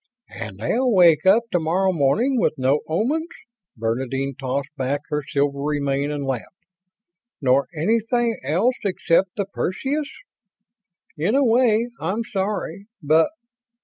"And 0.33 0.57
they'll 0.57 0.91
wake 0.91 1.27
up 1.27 1.43
tomorrow 1.51 1.93
morning 1.93 2.39
with 2.39 2.55
no 2.57 2.79
Omans?" 2.89 3.27
Bernadine 3.77 4.33
tossed 4.33 4.75
back 4.75 5.01
her 5.09 5.21
silvery 5.21 5.79
mane 5.79 6.09
and 6.09 6.25
laughed. 6.25 6.65
"Nor 7.39 7.67
anything 7.77 8.39
else 8.43 8.73
except 8.83 9.35
the 9.35 9.45
Perseus? 9.45 10.09
In 11.17 11.35
a 11.35 11.45
way, 11.45 11.89
I'm 11.99 12.23
sorry, 12.23 12.87
but 13.03 13.29